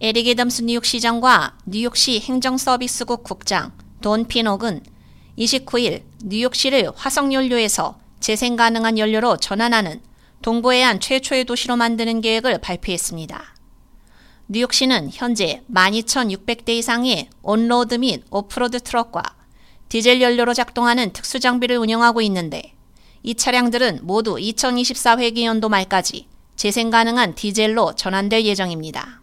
[0.00, 4.80] 에릭 애덤스 뉴욕 시장과 뉴욕시 행정서비스국 국장 돈 피녹은
[5.36, 10.00] 29일 뉴욕시를 화석연료에서 재생 가능한 연료로 전환하는
[10.40, 13.42] 동부해안 최초의 도시로 만드는 계획을 발표했습니다.
[14.46, 19.20] 뉴욕시는 현재 12,600대 이상의 on-road 및 오프로드 트럭과
[19.88, 22.72] 디젤 연료로 작동하는 특수 장비를 운영하고 있는데
[23.24, 29.22] 이 차량들은 모두 2024회기 연도 말까지 재생 가능한 디젤로 전환될 예정입니다.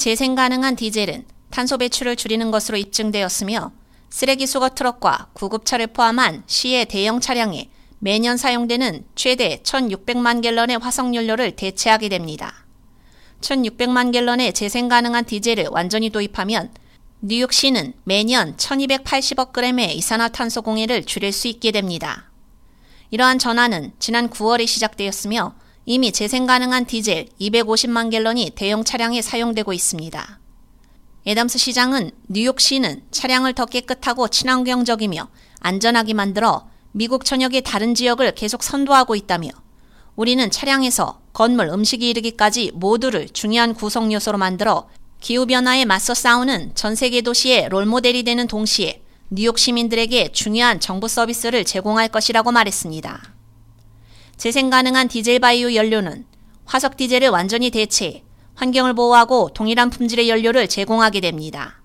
[0.00, 3.70] 재생 가능한 디젤은 탄소 배출을 줄이는 것으로 입증되었으며
[4.08, 12.08] 쓰레기 수거 트럭과 구급차를 포함한 시의 대형 차량에 매년 사용되는 최대 1,600만 갤런의 화석연료를 대체하게
[12.08, 12.64] 됩니다.
[13.42, 16.72] 1,600만 갤런의 재생 가능한 디젤을 완전히 도입하면
[17.20, 22.30] 뉴욕시는 매년 1280억 그램의 이산화탄소 공해를 줄일 수 있게 됩니다.
[23.10, 25.54] 이러한 전환은 지난 9월에 시작되었으며
[25.92, 30.38] 이미 재생 가능한 디젤 250만 갤런이 대형 차량에 사용되고 있습니다.
[31.26, 39.16] 에담스 시장은 뉴욕시는 차량을 더 깨끗하고 친환경적이며 안전하게 만들어 미국 전역의 다른 지역을 계속 선도하고
[39.16, 39.48] 있다며
[40.14, 44.88] 우리는 차량에서 건물, 음식이 이르기까지 모두를 중요한 구성 요소로 만들어
[45.18, 52.10] 기후변화에 맞서 싸우는 전 세계 도시의 롤모델이 되는 동시에 뉴욕 시민들에게 중요한 정부 서비스를 제공할
[52.10, 53.29] 것이라고 말했습니다.
[54.40, 56.24] 재생 가능한 디젤 바이오 연료는
[56.64, 58.24] 화석 디젤을 완전히 대체해
[58.54, 61.82] 환경을 보호하고 동일한 품질의 연료를 제공하게 됩니다.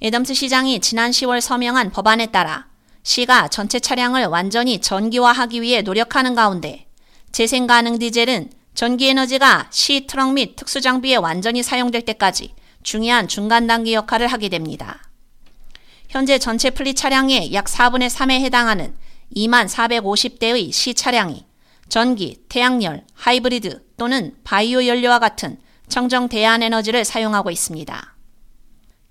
[0.00, 2.68] 에덤스 시장이 지난 10월 서명한 법안에 따라
[3.02, 6.86] 시가 전체 차량을 완전히 전기화하기 위해 노력하는 가운데
[7.32, 12.54] 재생 가능 디젤은 전기 에너지가 시 트럭 및 특수 장비에 완전히 사용될 때까지
[12.84, 15.02] 중요한 중간 단계 역할을 하게 됩니다.
[16.08, 18.94] 현재 전체 fleet 차량의 약 4분의 3에 해당하는
[19.34, 21.44] 2만 450대의 시 차량이
[21.88, 25.58] 전기, 태양열, 하이브리드 또는 바이오 연료와 같은
[25.88, 28.16] 청정 대안 에너지를 사용하고 있습니다.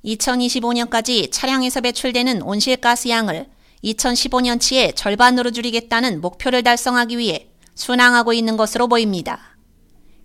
[0.06, 3.47] 2025년까지 차량에서 배출되는 온실가스 양을
[3.84, 9.57] 2015년치의 절반으로 줄이겠다는 목표를 달성하기 위해 순항하고 있는 것으로 보입니다.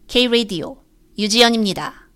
[0.09, 0.79] K-Radio
[1.19, 2.08] 유지연입니다.